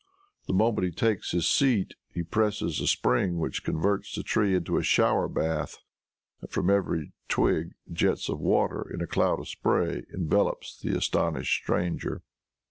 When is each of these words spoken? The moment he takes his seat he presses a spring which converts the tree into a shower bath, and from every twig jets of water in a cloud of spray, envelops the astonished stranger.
The 0.47 0.53
moment 0.53 0.83
he 0.85 0.91
takes 0.91 1.29
his 1.29 1.47
seat 1.47 1.93
he 2.11 2.23
presses 2.23 2.81
a 2.81 2.87
spring 2.87 3.37
which 3.37 3.63
converts 3.63 4.15
the 4.15 4.23
tree 4.23 4.55
into 4.55 4.79
a 4.79 4.81
shower 4.81 5.27
bath, 5.27 5.77
and 6.41 6.49
from 6.49 6.71
every 6.71 7.11
twig 7.27 7.73
jets 7.93 8.27
of 8.27 8.39
water 8.39 8.89
in 8.91 8.99
a 9.01 9.05
cloud 9.05 9.39
of 9.39 9.47
spray, 9.47 10.05
envelops 10.11 10.75
the 10.79 10.97
astonished 10.97 11.53
stranger. 11.61 12.23